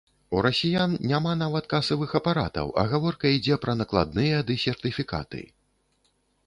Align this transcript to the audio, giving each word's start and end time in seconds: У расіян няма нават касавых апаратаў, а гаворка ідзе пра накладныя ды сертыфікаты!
У 0.37 0.39
расіян 0.45 0.95
няма 1.11 1.33
нават 1.41 1.67
касавых 1.73 2.15
апаратаў, 2.21 2.73
а 2.83 2.87
гаворка 2.95 3.25
ідзе 3.37 3.59
пра 3.67 3.73
накладныя 3.83 4.43
ды 4.51 4.61
сертыфікаты! 4.65 5.49